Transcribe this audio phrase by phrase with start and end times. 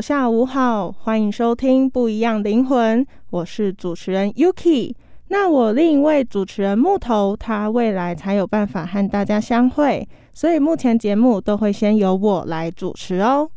[0.00, 4.94] 下午好，欢迎收听《不一样灵魂》，我是主持人 Yuki。
[5.28, 13.50] 那我另一位主持人木头，他未来才有办法和大家相会，所以目前节目都会先由我来主持哦。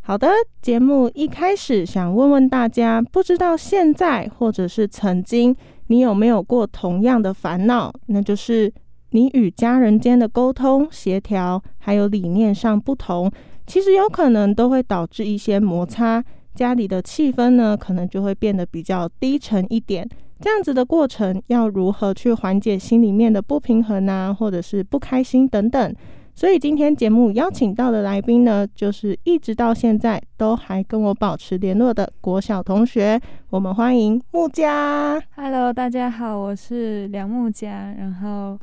[0.00, 0.28] 好的，
[0.62, 5.54] 节目一开始想问问大家，不知道现在或者是曾经，
[5.88, 7.92] 你有没有过同样的烦恼？
[8.06, 8.72] 那就是
[9.10, 13.30] 你与家人间的沟通协调，还有理念上不同。
[13.66, 16.22] 其实有可能都会导致一些摩擦，
[16.54, 20.08] 家里的气氛呢，可能就会变得比较低沉一点。
[20.40, 25.94] 这样子的过程，要如何去缓解心里面的不平衡啊，或者是不开心等等？
[26.34, 33.18] 所以今天节目邀请到的来宾呢，就是一直到现在都还跟我保持联络的国小同学。
[33.48, 35.18] 我们欢迎木佳。
[35.34, 38.58] Hello，大家好，我是梁木佳，然后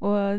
[0.00, 0.38] 我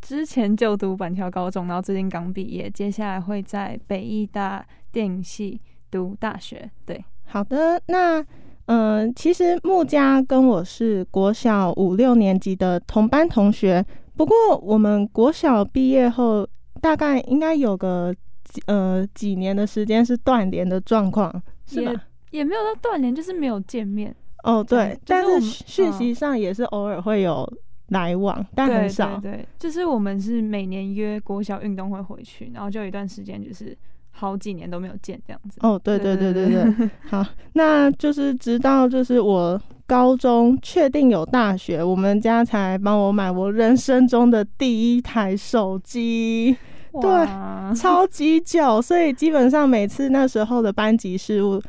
[0.00, 6.70] 之前就读板桥高中，然后最近刚毕业，接下来会在北艺大电影系读大学。
[6.84, 8.20] 对，好的，那
[8.66, 13.84] 嗯、呃其实木家跟我是国小五六年级的同班同学，
[14.16, 16.46] 不过我们国小毕业后，
[16.80, 21.30] 大概应该有个几呃几年的时间是断联的状况，
[21.66, 21.92] 是吧？
[22.30, 24.14] 也没有到断联，就是没有见面。
[24.44, 27.46] 哦，对，但是讯息上也是偶尔会有
[27.90, 29.20] 来往，但很少。
[29.20, 33.76] 对对，就是我们是每年约国小运动会回去，然后就有一段时间就是
[34.10, 35.60] 好几年都没有见这样子。
[35.60, 46.56] 哦，对对对对对对对， 好，那就是直到就是我高中确定有大学，我们家才帮我买我人生中的第一台手机，
[47.00, 51.62] 对超级久，所以基本上每次那时候的班级事务。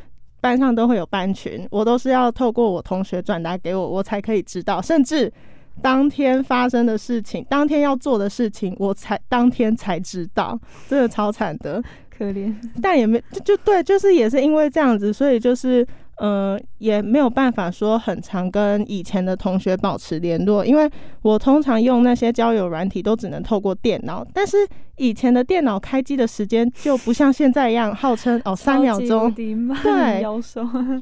[0.44, 5.32] 班上都会有班群，我都是要透过我同学转达给我，我才可以知道，甚至
[5.82, 11.82] 当天发生的事情，当天要做的事情，我才当天才知道，真的超惨的。
[12.09, 12.54] 可怜。
[12.82, 15.86] 但也没就就对，就是也是因为这样子，所以就是
[16.22, 20.88] 呃也没有办法说很常跟以前的同学保持联络，因为
[21.24, 24.58] 我通常用那些交友软体都只能透过电脑，但是
[24.98, 30.22] 以前的电脑开机的时间就不像现在一样号称哦 三秒钟，对。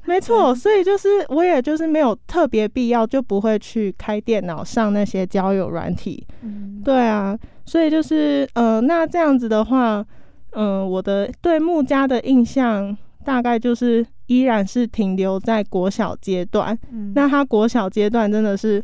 [0.05, 10.05] 没错，所以就是我也就是没有特别必要就不会去开电脑上那些交友软体，嗯，对啊，所以就是呃，那这样子的话，
[10.51, 12.95] 嗯、我的对木家的印象
[13.29, 16.75] 大概就是依然是停留在国小阶段。
[16.91, 18.83] 嗯那他国小阶段真的是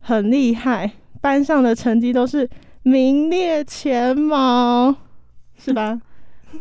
[0.00, 2.48] 很厉害，班上的成绩都是
[2.84, 4.94] 名列前茅，
[5.58, 6.00] 是吧？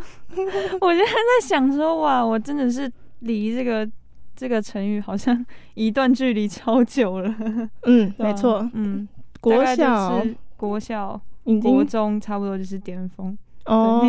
[0.81, 3.89] 我现在在想说，哇，我真的是离这个
[4.35, 5.45] 这个成语好像
[5.75, 7.33] 一段距离超久了。
[7.87, 9.07] 嗯，没错，嗯，
[9.39, 10.21] 国小
[10.57, 11.21] 国小、
[11.61, 14.01] 国中差不多就是巅峰，哦，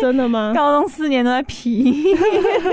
[0.00, 0.52] 真的吗？
[0.56, 2.14] 高中四年都在皮。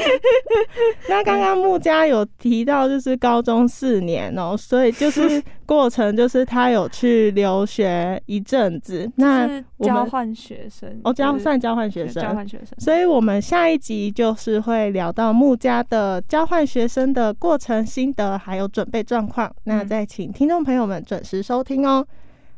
[1.10, 9.10] 那刚刚木家有提到，就是高中四年哦、所以就是过程，就是他有去留学一阵子。
[9.18, 19.52] 那交换学生哦，交就是算交换学生，交换学生，所以我们下一集就是会聊到木家的交换学生的过程心得，还有准备状况。
[19.64, 22.06] 那嗯再请听众朋友们准时收听哦。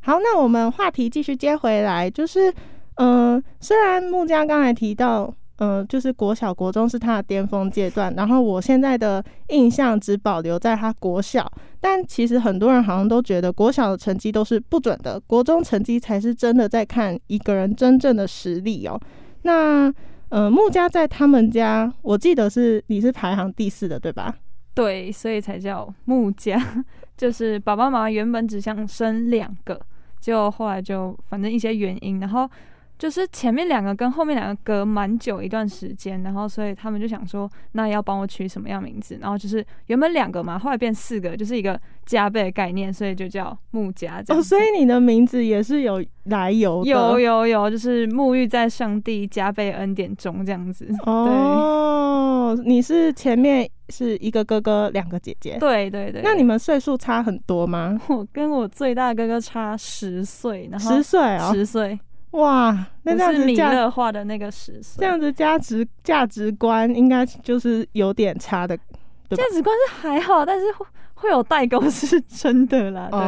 [0.01, 2.53] 好，那我们话题继续接回来，就是，
[2.95, 18.99] 嗯、虽然木家刚才提到，嗯、呃，就是国小、国中是他的巅峰阶段，然后我现在的印象只保留在他国小，但其实很多人好像都觉得国小的成绩都是不准的，国中成绩才是真的在看一个人真正的实力哦。
[19.43, 19.91] 那
[20.29, 24.35] 呃，木家在他们家，我记得是你是排行第四的，对吧？
[24.75, 26.59] 对，所以才叫木家，
[27.17, 29.79] 就是爸爸妈妈原本只想生两个，
[30.19, 32.49] 结果后来就反正一些原因，然后。
[32.97, 39.17] 就是前面两个跟后面两个隔蛮久一段时间，然后所以他们就想说，那要帮我取什么样名字？
[39.19, 44.23] 然后就是原本两个嘛，后来变四个，就是一个加倍的概念，所以就叫木加。
[44.29, 46.85] 哦，所以你的名字也是有来由。
[46.87, 50.87] 有有有，就是沐浴在上帝加倍恩典中这样子。
[51.05, 55.57] 哦，你是前面是一个哥哥，两个姐姐。
[55.59, 56.21] 对对对。
[56.23, 57.99] 那你们岁数差很多吗？
[58.07, 61.99] 我跟我最大哥哥差十岁，然后十岁啊，十岁。
[62.33, 73.07] 哇，那这样子米勒化的那个十岁，这样子价值价值观应该就是有点差的，价值观是还好，但是会会有代沟是真的啦。
[73.11, 73.19] 对，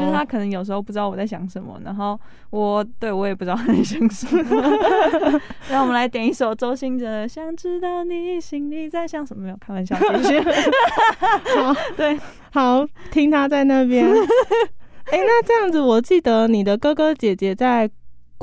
[0.00, 2.18] 就是他可能有时候不知道我在想什么，然后
[2.48, 4.42] 我对我也不知道他在想什么。
[5.68, 10.40] 让我们来点一首周兴哲《想知道你心里在想什么》，没有开玩笑，继续。
[11.60, 12.18] 好， 对，
[12.50, 14.06] 好，听他在那边。
[14.08, 17.90] 哎，那这样子，我记得你的哥哥姐姐在。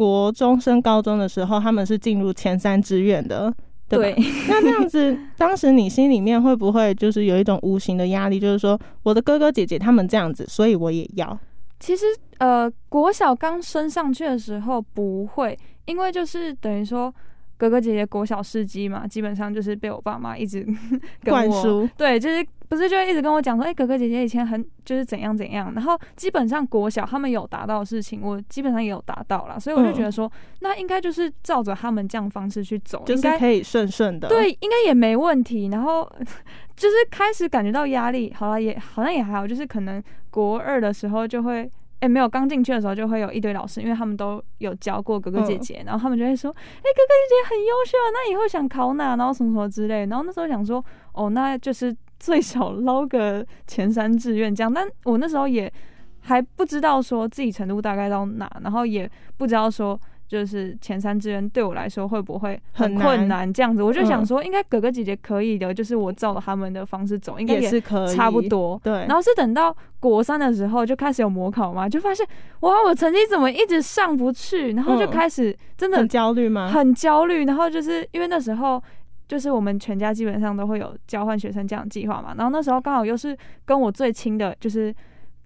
[0.01, 3.53] 国中升高中的时候，他们是进入前三志愿的，
[3.87, 4.15] 对
[4.49, 11.37] 那这样子，当时你心里面会不会就是有一种无形的压力，就是说我的哥哥姐姐他们这样子，所以我也要？
[11.79, 12.05] 其实，
[12.39, 15.55] 呃，国小刚升上去的时候不会，
[15.85, 17.13] 因为就是等于说。
[17.61, 20.65] 哥哥姐姐国小司机嘛，基本上就是被我爸妈一直
[21.23, 30.31] 灌输，对，就是不是就一直跟我讲说，哎，哥哥姐姐以前很就是怎样怎样，然后基本上国小他们有达到的事情，我基本上也有达到了，所以我就觉得说，
[30.61, 35.67] 那应该就是照着他们这样方式去走，应该可以顺顺的，对，应该也没问题。
[35.67, 36.11] 然后
[36.75, 41.69] 就是开始感觉到压力，好了，也好像也还好，就是可能国二的时候就会。
[42.01, 49.15] 哎，没有，刚进去的时候就会有一堆老师，因为他们都有教过哥哥姐姐，然后他们就会说：“哎，哥哥姐姐很优秀，那以后想考哪？
[49.15, 50.83] 然后什么什么之类。”然后那时候想说
[51.13, 55.71] ：“哦，那就是最少捞个前三志愿这样。”但我那时候也
[56.19, 59.99] 还不知道说自己程度大概到哪，然后也不知道说。
[60.31, 63.51] 就是前三志愿对我来说会不会很困难？
[63.53, 68.79] 这样子，我就想说，应该哥哥姐姐可以的，就是我照他们的方式走，应该也是可以，差不多。
[68.81, 68.93] 对。
[68.93, 72.25] 然后是等到国三的时候，就开始有模考嘛，就发现
[72.61, 74.71] 哇，我成绩怎么一直上不去？
[74.71, 76.69] 然后就开始真的很焦虑吗？
[76.69, 77.43] 很焦虑。
[77.43, 78.81] 然后就是因为那时候，
[79.27, 82.33] 就是我们全家基本上都会有交换学生这样计划嘛。
[82.37, 84.95] 然后那时候刚好又是跟我最亲的，就是。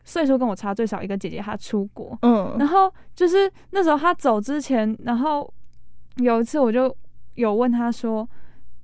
[0.06, 5.52] 岁数跟我差最少一个姐姐，她出国，嗯，然后就是那时候她走之前，然后
[6.18, 6.96] 有一次我就
[7.34, 8.26] 有问她说：“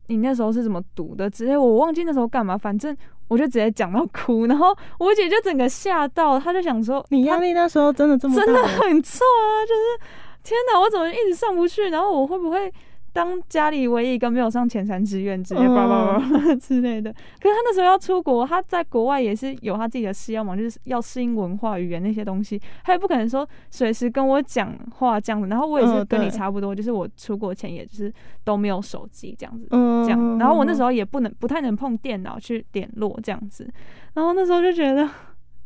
[0.07, 2.95] 你那时候是怎么读的？”直接，我忘记那时候干嘛，反正
[3.27, 9.63] 我就直接讲到哭， 然后我姐就整个吓到，她就想说：“你压力那时候真的这么真的很错啊！
[9.65, 10.11] 就是
[10.43, 11.89] 天哪，我怎么一直上不去？
[11.89, 12.73] 然后我会不会？”
[13.13, 17.11] 当家里唯一一个没有上前三志愿，直接叭叭叭之类的。
[17.11, 22.61] 可是他那时候要出国，他在国外也是有他自己的事要忙，就是要适应文化、语言那些东西。
[22.83, 25.47] 他也不可能说随时跟我讲话这样子。
[25.47, 28.13] 然后我也是跟你差不多，就是我出国前也就是
[28.43, 30.37] 都没有手机这样子，这样。
[30.37, 33.69] 然后我那时候也不能不太能碰电脑去联络这样子。
[34.13, 35.09] 然后那时候就觉得。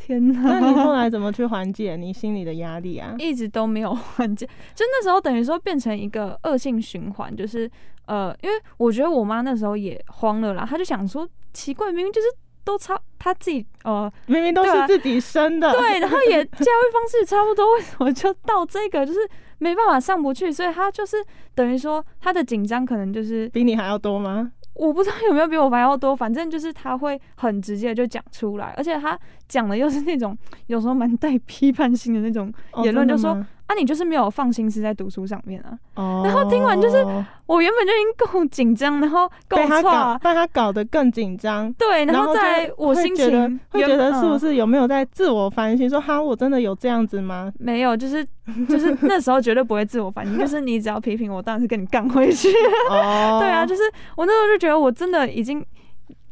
[0.05, 0.39] 天哪！
[0.39, 3.15] 那你后来怎么去缓解你心里的压力啊？
[3.17, 4.45] 一直都没有缓解，
[4.75, 7.69] 就那时候等于说变成一个恶性循环，就是
[8.05, 12.27] 呃，因为我觉得我妈那时候也慌了啦，她就想说奇怪，明明就是
[12.63, 19.19] 都差，她自己呃，明明都是自己生的，对，然后也教育方式差不多，为什么就到这个就是
[19.57, 20.51] 没办法上不去？
[20.51, 21.17] 所以她就是
[21.55, 24.51] 等于说她的紧张可能就是比你还要多吗？
[24.75, 32.53] 我不知道有没有比我烦要多，反正就是他会很直接就讲出来，而且他讲的又是那种有时候蛮带批判性的那种
[32.83, 33.43] 言论，就说。
[33.67, 35.77] 啊，你就是没有放心思在读书上面啊。
[35.95, 36.21] 哦。
[36.23, 36.97] 然后听完就是，
[37.45, 41.71] 我原本就已经够紧张，然后够差，把他搞得更紧张。
[41.73, 45.89] 对，然后在我心情会觉得是不是有没有在自我反省？
[45.89, 47.51] 说哈，我真的有这样子吗？
[47.59, 48.25] 没有，就是
[48.69, 52.49] 就是 那时候绝对不会自我反省，就是你只要批评我，当然是跟你干回去。
[52.89, 53.39] 哦。
[53.41, 53.81] 对啊，就是
[54.15, 55.65] 我那时候就觉得我真的已经。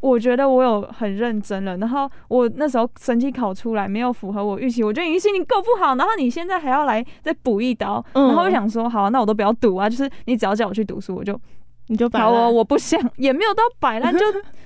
[0.03, 11.39] 我觉得我有很认真了，然后我那时候成绩考出来没有符合我预期，我觉得已经心情够不好，然后你现在还要来再补一刀，然后我想说，好，那我都不要赌啊，就是你只要叫我去读书，我就
[11.87, 14.19] 你就好，我我不想， 也没有到摆烂，就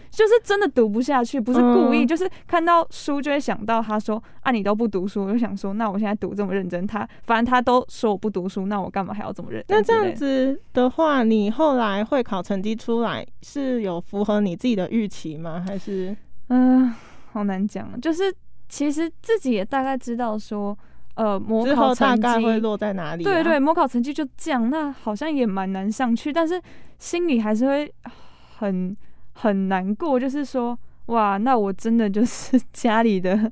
[0.09, 9.77] 就是真的读不下去，不是故意，嗯就是看到书就会想到他说啊，你都不读书，我就想说，那我现在读这么认真，他反正他都说我不读书，那我干嘛还要这么认真？
[9.77, 15.63] 那这样，子的话，你后来会考成绩出来是有符合你自己的预期吗？
[15.67, 16.15] 还是
[16.49, 16.93] 嗯、
[17.33, 18.33] 好难讲，就是
[18.69, 20.77] 其实自己也大概知道说，
[21.15, 23.25] 呃，模考成绩大概会落在哪里、啊？
[23.25, 26.61] 对对，模考成绩就这样，那好像也蛮难上去，但是
[26.99, 27.93] 心里还是会
[28.57, 28.95] 很
[29.39, 30.77] 很难过，就是说，
[31.08, 33.51] 哇，那我真的就是 家里的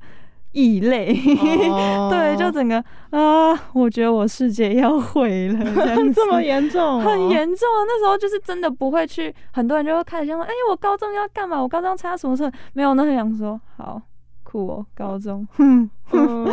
[0.51, 1.13] 异类，
[1.69, 5.59] 哦对，就整个啊，我觉得我世界要毁了，
[6.13, 7.79] 这么严重、哦，很严重啊！
[7.85, 11.61] 那时候就是真的不会去，很多人就会开始想说，哎、我高中要干嘛？
[11.61, 12.51] 我高中参加什么社？
[12.73, 14.01] 没有，那很想说，好
[14.43, 16.45] 酷哦，高中，哼，嗯。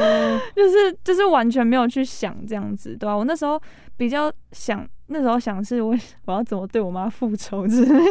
[0.57, 3.61] 就是就是完全没有去想这样子，对吧、我那时候
[4.02, 5.94] 比较想，那时候想是我
[6.26, 8.02] 我要怎么对我妈复仇之类的，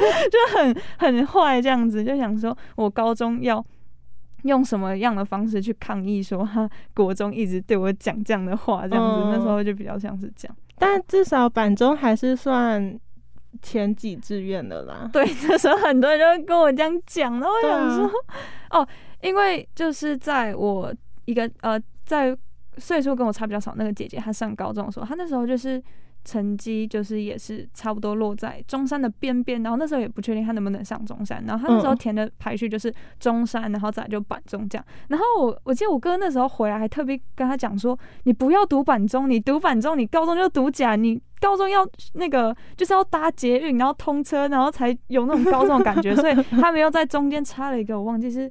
[0.32, 3.62] 就很很坏这样子，就想说我高中要。
[4.44, 6.22] 用什么样的方式去抗议？
[6.22, 10.54] 说他国中一直对我讲这样的话，这样子，嗯那时候就比较像是这样。
[10.76, 13.00] 但至少板中还是算
[13.62, 15.08] 前几志愿的啦。
[15.14, 18.10] 对，那时候很多人就会跟我这样讲，然后我想说，
[18.68, 18.86] 哦，
[19.22, 22.36] 因为就是在我一个呃，在
[22.78, 25.82] 岁数跟我差比较少那个姐姐，她上高中的时候，她那时候就是
[26.24, 34.84] 成绩就是也是差不多落在中山的边边，然后那时候也不确定她能不能上中山，然后她那时候嗯填的排序就是中山，然后再就板中这样。
[35.08, 46.16] 然后我我记得我哥那时候回来还特别跟他讲说，你不要读板中，你读板中，你高中就读甲，你高中要那个就是要搭捷运，然后通车，然后才有那种高中的感觉。
[46.16, 48.50] 所以他们又在中间插了一个，我忘记是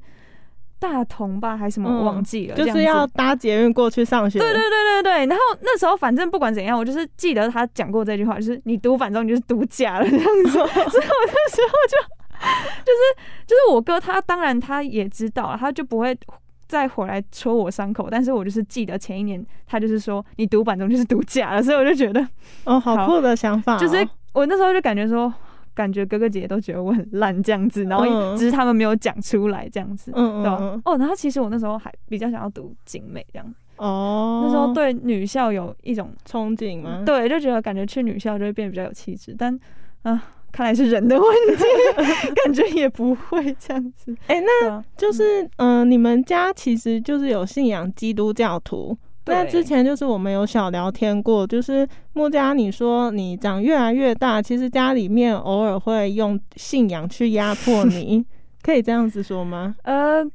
[0.84, 4.38] 大同吧还是什么，我忘记了，嗯就是要搭捷运过去上学。
[4.38, 11.98] 对对对对对，然后那时候反正不管怎样，我就是记得他讲过这句话，就是你读反正你就是读假了这样子， 所以我那时候就
[12.84, 16.18] 就是就是我哥他当然他也知道了，他就不会。
[16.66, 22.20] 再回来戳我伤口，但是我就是记得前一年他就是说你读板中就是读假了，所以我就觉得
[22.64, 25.32] 哦，好好酷的想法哦、就是我那时候就感觉说，
[25.74, 37.04] 感觉哥哥姐姐都觉得我很烂这样子，然后嗯只是他们没有讲出来这样子，嗯对吧、哦，然后其实我那时候还比较想要读景美这样，哦，那时候对女校有一种憧憬吗？
[37.06, 39.58] 对，就觉得感觉去女校就会变得比较有气质，但
[40.04, 41.28] 啊，看来是人的问
[41.58, 41.64] 题，
[42.44, 44.16] 感觉也不会这样子。
[44.28, 48.98] 哎、那就是嗯、呃你们家其实就是有信仰基督教徒。
[49.26, 58.26] 那之前就是我们有小聊天过，就是木家，你说你长越来越大，其实家里面偶尔会用信仰去压迫你，
[58.62, 59.76] 可以这样子说吗？
[59.84, 60.26] 呃，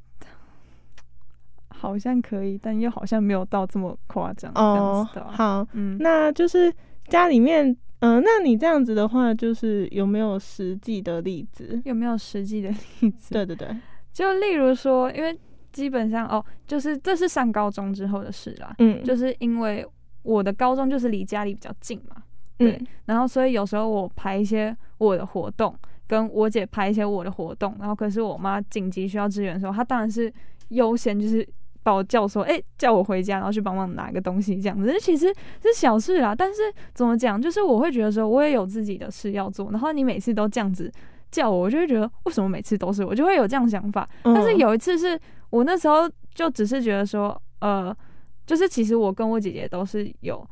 [1.69, 5.07] 好像可以，但又好像没有到这么夸张哦。
[5.31, 6.73] 好，嗯，那就是
[7.09, 11.81] 家里面，嗯、那你这样子的话，就是有没有实际的例子？
[11.85, 13.35] 有没有实际的例子？
[13.35, 13.69] 对对对，
[14.13, 15.39] 就例如说，因为
[15.73, 19.87] 基本上哦，就是这是上高中之后的事啦，嗯，就是因为
[20.23, 22.23] 我的高中就是离家里比较近嘛，
[22.57, 25.75] 对嗯然后所以有时候我排一些我的活动，
[26.07, 30.33] 跟我姐排一些我的活动，然后可是我妈紧急需要支援的时候，她当然是
[30.69, 31.47] 优先就是
[31.83, 34.87] 把我叫说，哎、叫我回家，然后去帮忙拿个东西这样子。
[34.87, 35.33] 这其实
[35.63, 36.61] 是小事啦，但是
[36.93, 40.93] 怎么讲，就是我会觉得说，我也有自己的事要做，然后你每次都这样子
[41.31, 44.07] 叫我，我就会觉得为什么每次都是我，就会有这样想法。
[44.23, 45.19] 但是嗯有一次是
[45.51, 47.95] 我那时候就只是觉得说，呃，
[48.47, 50.47] 就是其实我跟我姐姐都是有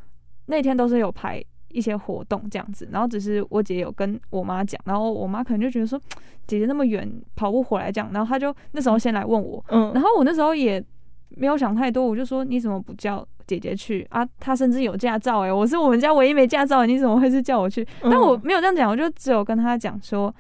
[0.47, 6.01] 那天都是有排一些活动这样子，然后只是我姐有跟我妈讲，然后我妈可能就觉得说
[6.47, 10.83] 姐姐那么远跑不回来这样，然后她就那时候先来问我，嗯，然后我那时候也
[11.31, 14.27] 没有想太多，我就说你怎么不叫姐姐去啊？
[14.39, 17.87] 她甚至有驾照诶、我是我们家唯一没驾照的，你怎么会是叫我去？
[18.03, 20.35] 嗯但我没有这样讲，我就只有跟她讲说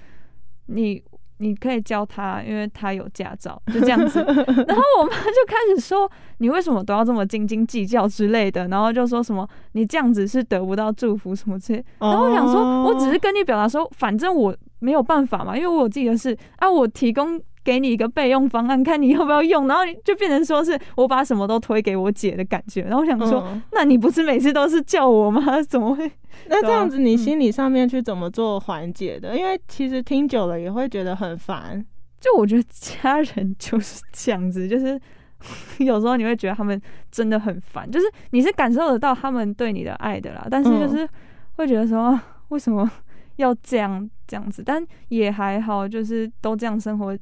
[0.66, 1.02] 你。
[1.38, 4.21] 你可以教他，因为他有驾照，就这样子。
[4.25, 22.82] 然后我妈就开始说：“你为什么都要这么斤斤计较之类的？”然后就说什么“你这样子是得不到祝福什么之类。”然后我想说，我只是跟你表达说，反正我没有办法嘛，因为我有自己的事啊，我提供给你一个备用方案，看你要不要用，然后就变成说是我把什么都推给我姐的感觉。
[22.82, 25.42] 然后我想说，嗯那你不是每次都是叫我吗？
[25.68, 26.08] 怎么会？
[26.49, 29.37] 那这样子，你嗯心理上面去怎么做缓解的？
[29.37, 31.85] 因为其实听久了也会觉得很烦。
[32.20, 34.99] 就我觉得家人就是这样子，就是
[35.85, 36.80] 有时候你会觉得他们
[37.11, 41.08] 真的很烦，就是你是感受得到他们对你的爱的啦，但是就是
[41.56, 42.88] 会觉得说、啊为什么
[43.37, 47.18] 要这样这样子，但也还好，就是都这样生活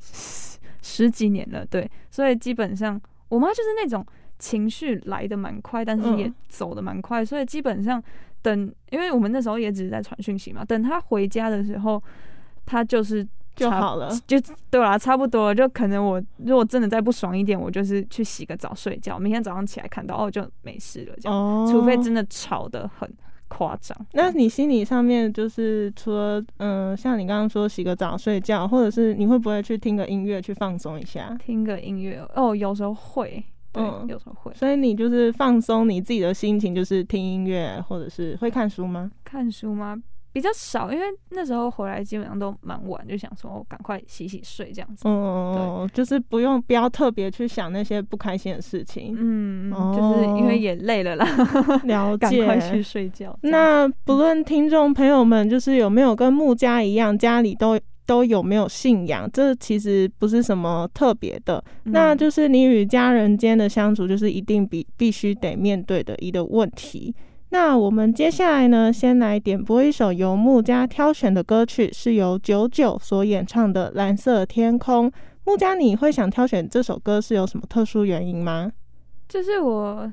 [0.00, 4.04] 十十几年了，对，所以基本上我妈就是那种
[4.38, 8.02] 情绪来的蛮快，但是也嗯走的蛮快，所以基本上
[8.42, 12.02] 等，因为我们那时候也只是在传讯息嘛，等她回家的时候，
[12.64, 14.10] 她就是就好了。
[14.26, 14.36] 就
[14.70, 15.54] 对啦，差不多了。
[15.54, 21.36] 就可能我如果真的再不爽一点，我就是去洗个澡睡觉，明天早上起来看到哦就没事了这样。
[21.36, 23.10] 哦，除非真的吵得很
[23.48, 23.96] 夸张。
[24.12, 31.36] 那你心理上面就是除了嗯、像你刚刚说洗个澡睡觉，或者是你会不会去听个音乐去放松一下？
[31.38, 39.10] 听个音乐哦，有时候会，对，嗯有时候会所以你就是放松你自己的心情，就是听音乐，或者是会看书吗？
[39.24, 40.02] 看书吗？
[40.36, 45.08] 比较少，因为那时候回来基本上都蛮晚，就想说哦赶快洗洗睡这样子。
[45.08, 49.16] 嗯，就是不用不要特别去想那些不开心的事情。
[49.18, 51.24] 嗯，哦就是因为也累了啦，
[51.84, 52.82] 了 赶快解去。
[52.82, 53.34] 睡觉。
[53.40, 61.64] 那不论听众朋友们，就是有没有跟木家一样，家里都都有没有信仰，这其实不是什么特别的。
[61.84, 67.14] 那嗯就是你与家人间的相处，就是一定必必须得面对的一个问题。
[67.50, 75.10] 那我们接下来呢，先来点播一首由木家挑选的歌曲，是由九九所演唱的《蓝色天空》。
[75.44, 78.72] 木家，你会想挑选这首歌是有什么特殊原因吗？
[79.28, 80.12] 这是我，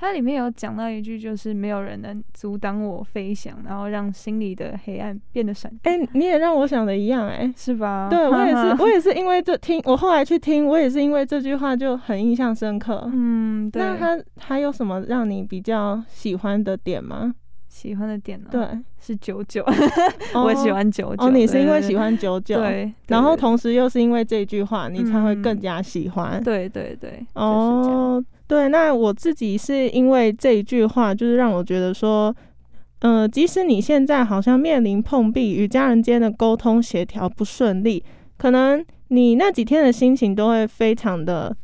[0.00, 7.52] 它里面有讲到一句，就是没有人能阻挡我飞翔，然后让心里的黑暗变得闪电，哎、你也让我想的一样、哎。
[7.56, 8.08] 是吧？
[8.08, 13.10] 对我也是，我也是因为这听，我后来去听，我也是因为这句话就很印象深刻。
[13.12, 13.82] 嗯，对。
[13.82, 17.34] 那他还有什么让你比较喜欢的点吗？
[17.68, 18.48] 喜欢的点呢？
[18.50, 18.66] 对，，
[18.98, 19.62] 是九九，
[20.34, 21.26] 哦 我喜欢九九。
[21.26, 26.42] 哦，你是因为喜欢九九，，对，然后同时又是因为这句话，你才会嗯更加喜欢。
[26.42, 27.92] 对对对，就是这样。
[27.94, 32.34] 哦，对，那我自己是因为这一句话，就是让我觉得说，
[33.00, 38.02] 呃，即使你现在好像面临碰壁，与家人间的沟通协调不顺利，
[38.38, 41.54] 可能你那几天的心情都会非常的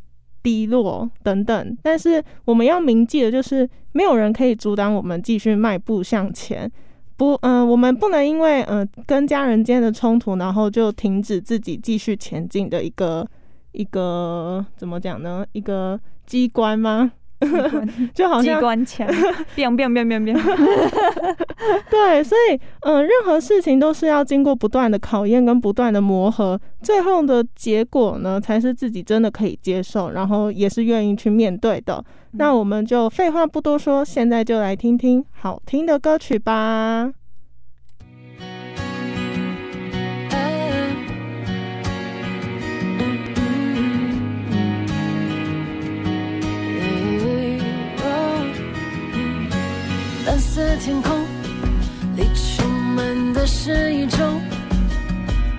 [0.43, 6.71] 低落等等，但是我们要铭记的就是，没有人可以阻挡我们继续迈步向前。
[7.17, 13.27] 不，嗯、我们不能因为呃跟家人间的冲突，然后就停止自己继续前进的一个
[13.75, 15.45] 一个怎么讲呢？
[15.53, 17.13] 一个机关吗？
[18.15, 19.07] 就好像机关枪
[19.55, 20.41] ，biang biang biang biang biang。
[21.91, 32.03] 对，所以嗯、呃任何事情都是要经过不断的考验跟不断的磨合，最后的结果呢，才是自己真的可以接受，然后也是愿意去面对的。
[32.33, 37.13] 那我们就废话不多说，现在就来听听好听的歌曲吧。
[50.55, 51.21] 色天空
[52.17, 54.41] 里充满的是一种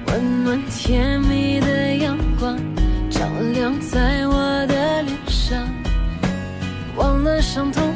[0.07, 2.57] 温暖甜蜜的阳光，
[3.09, 3.19] 照
[3.53, 5.67] 亮在我的脸上。
[6.95, 7.93] 忘了伤痛，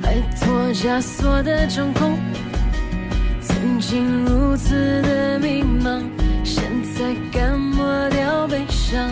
[0.00, 2.16] 摆脱枷锁的掌控。
[3.40, 6.04] 曾经如此的迷茫，
[6.44, 6.62] 现
[6.94, 9.10] 在敢抹掉悲伤。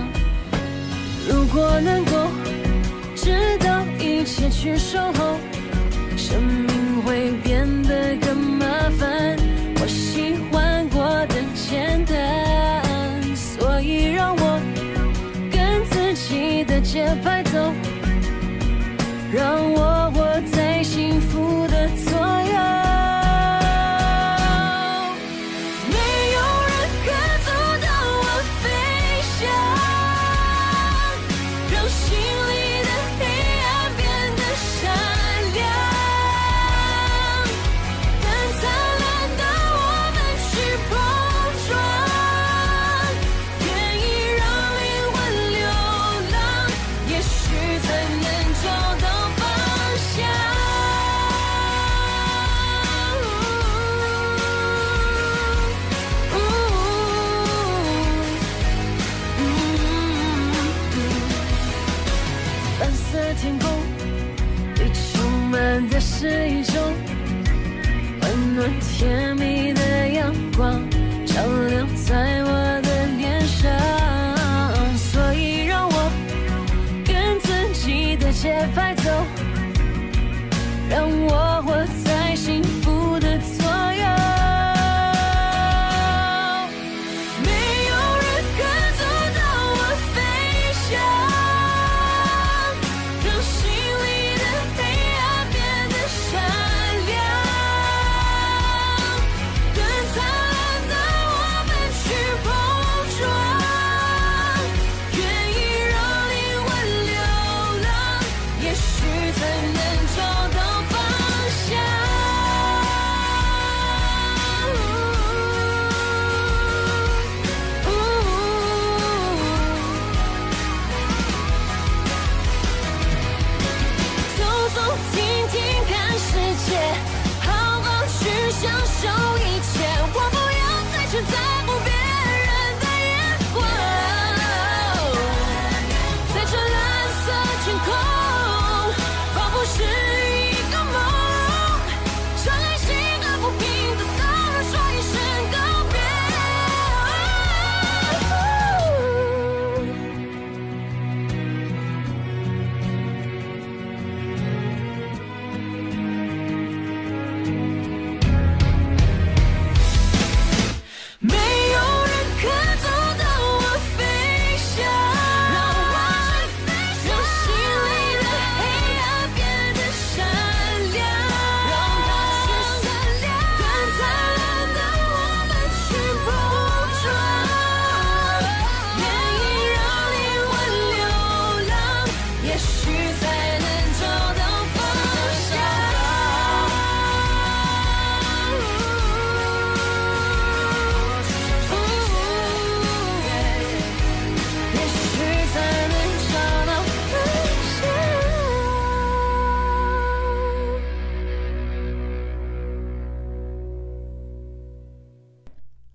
[1.29, 2.13] 如果能够
[3.17, 5.37] 知道一切去守候。
[6.17, 8.67] 生命会变得更麻
[8.99, 9.37] 烦。
[9.81, 14.61] 我喜欢过的简单，所以让我
[15.51, 17.73] 跟自己的节拍走，
[19.33, 20.74] 让我活在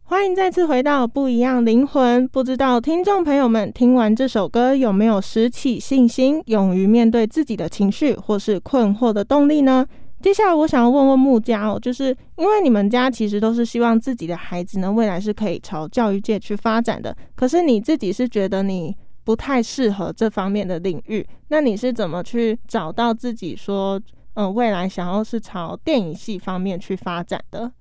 [0.10, 2.28] 欢迎再次回到不一样灵魂。
[2.30, 9.86] 不知道听众朋友们听完这首歌有没有拾起信心，勇于面对自己的情绪或是困惑的动力呢？
[10.20, 12.06] 接下来我想要问问木家哦，就是
[12.38, 24.02] 因为你们家其实都是希望自己的孩子呢未来是可以朝教育界去发展的，可是你自己是觉得你不太适合这方面的领域，那你是怎么去找到自己说，
[24.34, 27.72] 嗯，未来想要是朝电影系方面去发展的？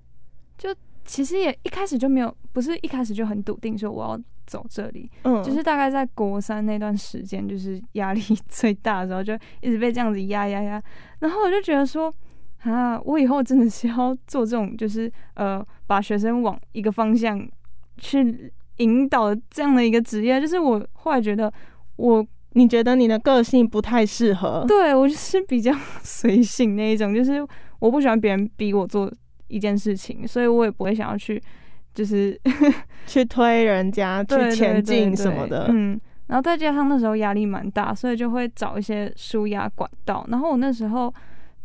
[0.59, 0.69] 就
[1.09, 10.81] 其实也一开始就没有，不是一开始就很笃定说我要走这里，嗯，就是大概在国三那段时间，就是压力最大的时候，就一直被这样子压压压，
[11.19, 12.15] 然后我就觉得说。
[12.65, 17.49] 啊，我以后真的是要做这种，就是呃，把学生往一个方向
[17.99, 20.41] 去引导这样的一个职业。
[20.41, 21.51] 就是我后来觉得，
[21.95, 24.65] 我你觉得你的个性不太适合？
[24.67, 27.47] 对我就是比较随性那一种，就是
[27.79, 29.11] 我不喜欢别人逼我做
[29.49, 31.43] 一件事情，所以我也不会想要去，
[31.95, 32.41] 就是
[33.07, 35.67] 去推人家去前进什么的。
[35.71, 40.25] 嗯，然后再加上那时候压力蛮大，所以就会找一些舒压管道。
[40.29, 41.13] 然后我那时候。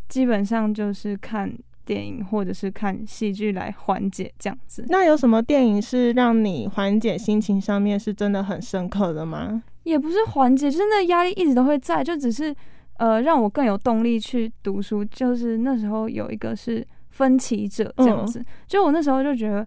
[0.09, 1.51] 基本上就是看
[1.85, 4.85] 电影或者是看戏剧来缓解这样子。
[4.89, 9.63] 那有什么电影是让你缓解心情上面是真的很深刻的吗？
[9.83, 12.53] 也不是缓解，就是那压力一直都会在，就只是
[12.97, 15.03] 呃让我更有动力去读书。
[15.05, 19.65] 就是那时候有一个是分歧者这样子，就我那时候就觉得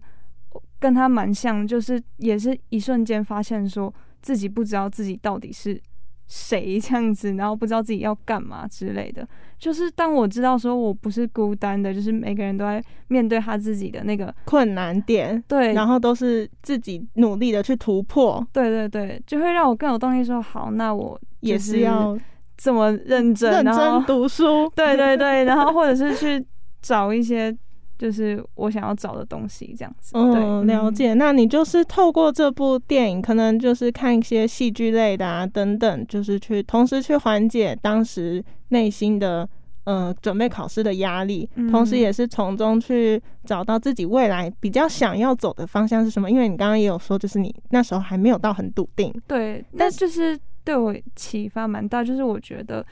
[0.79, 5.81] 跟他蛮像，就是也是一瞬间发现说自己不知道自己到底是。
[6.29, 9.25] 谁这样子，然后不知道自己要干嘛之类的，
[9.57, 22.19] 就是当我知道说我不是孤单的，就是每个人都在面对他自己的那个困难点，对，然后都是自己努力的去突破，对对对，就会让我更有动力说好，那我也是要
[22.57, 26.45] 这么认真，认真读书，对对对，然后或者是去
[26.87, 27.55] 找一些。
[27.99, 30.11] 就是我想要找的东西，这样子。
[30.13, 31.15] 嗯，了解。
[31.15, 39.49] 那你就是透过这部电影，可能就是看一些戏剧类的啊，等等，就是去同时去缓解当时内心的
[39.85, 46.29] 呃准备考试的压力，同时也是从中去找到自己未来比较想要走的方向是什么。
[46.29, 49.11] 因为你刚刚也有说，就是你那时候还没有到很笃定。
[49.25, 52.85] 对，但就是对我启发蛮大，就是我觉得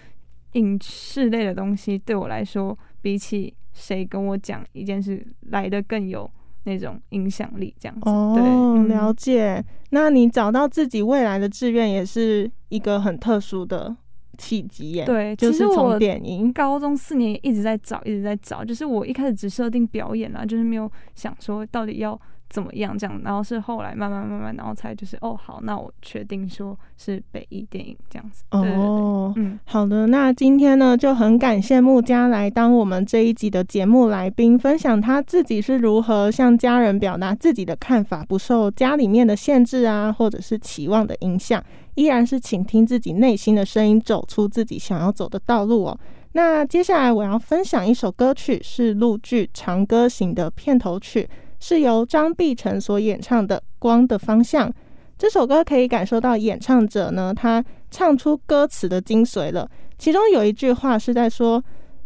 [0.54, 6.28] 影视类的东西对我来说，比起谁跟我讲一件事来的更有
[6.63, 9.63] 那种影响力，这样子哦，了解。
[9.91, 13.96] 那你找到自己未来的志愿也是一个很特殊的
[14.36, 15.06] 契机耶。
[15.06, 18.63] 对，就是从电影高中四年一直在找，一直在找。
[18.63, 22.19] 就是我一开始只设定表演啦，就是没有想说到底要。
[22.48, 22.95] 怎么样？
[22.95, 28.43] 这样，然后是后来慢慢慢慢，然后才就是哦，好，那我确定说是北艺电影这样子。
[28.52, 30.06] 哦，嗯，好的。
[30.08, 41.62] 那今天呢，就很感谢木家来当我们这一集的节目来宾，分享他自己是如何向家人表达自己的看法，不受家里面的限制啊，或者是期望的影响，
[41.96, 46.00] 依然是倾听自己内心的声音，走出自己想要走的道路哦。
[46.34, 51.28] 那接下来我要分享一首歌曲，是陆剧《长歌行》的片头曲。
[51.58, 54.70] 是由张碧晨所演唱的《光的方向》
[55.18, 59.68] 这首歌，可以感受到演唱者呢，他唱出歌词的精髓了。
[59.98, 61.64] 其中有一句话是在说：“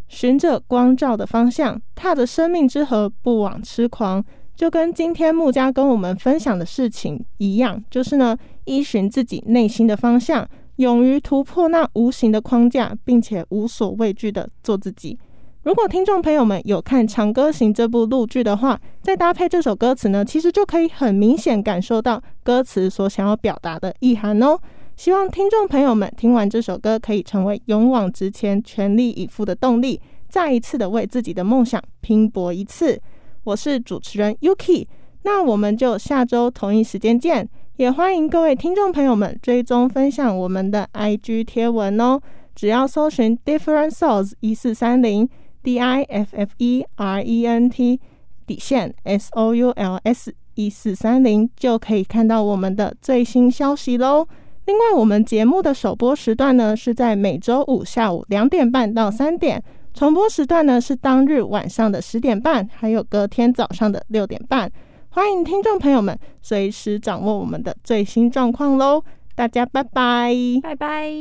[0.07, 4.23] 循着光照的方向，踏着生命之河，不枉痴狂。”
[4.59, 10.45] 就跟今天木家跟我们分享的事情一样，就是呢，依循自己内心的方向，
[10.75, 15.17] 勇于突破那无形的框架，并且无所畏惧的做自己。
[15.63, 24.59] 如果听众朋友们有看《长歌行》这部录剧的话，再搭配这首歌词呢，其实就可以很明显感受到歌词所想要表达的意涵哦。
[24.97, 33.01] 希望听众朋友们听完这首歌，可以成为勇往直前、全力以赴的动力，再一次的为自己的梦想拼搏一次。
[33.49, 34.85] 我是主持人 Yuki，
[35.23, 37.49] 那我们就下周同一时间见。
[37.77, 42.21] 也欢迎各位听众朋友们追踪分享我们的 IG 贴文哦，
[42.53, 45.27] 只要搜寻 Different Souls 一四三零。
[45.63, 47.99] D I F F E R E N T
[48.45, 54.27] 底线 S O U L S 一四三零就可以看到我们的最新消息喽。
[54.67, 59.61] 另外，我们节目的首播时段呢是在每周五下午两点半到三点，
[59.99, 64.71] 重播时段呢是当日晚上的十点半，还有隔天早上的六点半。
[65.09, 69.03] 欢迎听众朋友们随时掌握我们的最新状况喽。
[69.35, 70.33] 大家拜拜，
[70.63, 71.11] 拜拜。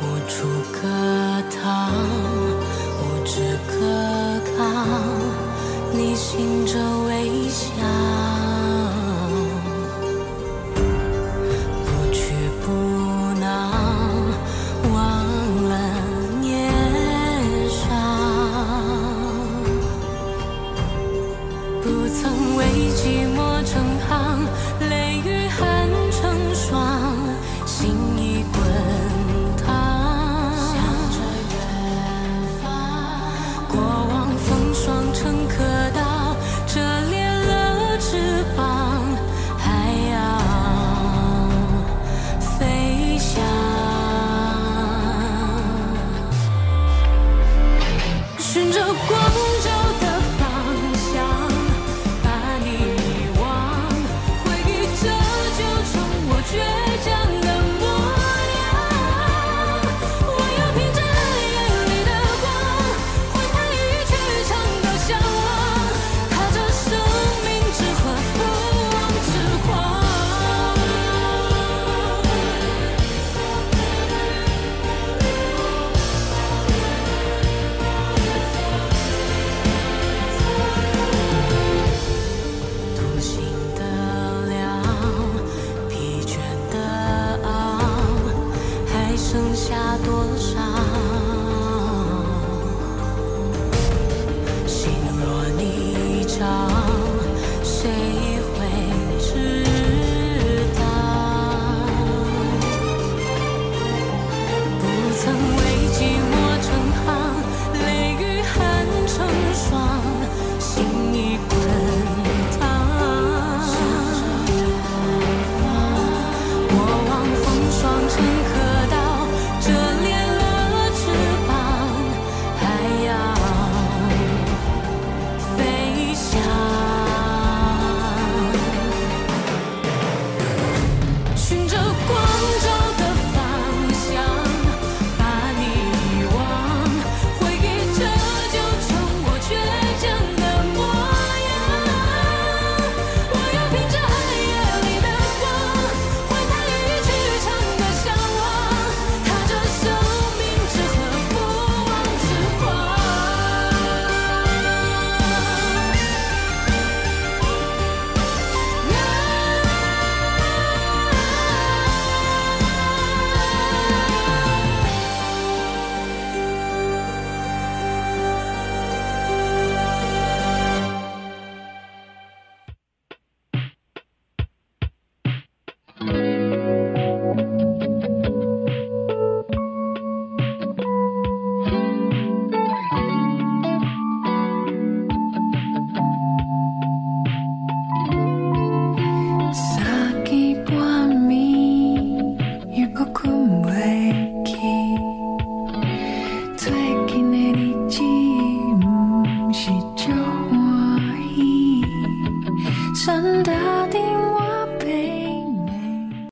[0.00, 0.88] 无处可
[1.50, 1.92] 逃
[3.26, 3.76] 只可
[4.56, 4.64] 靠，
[5.92, 7.68] 你醒着微笑，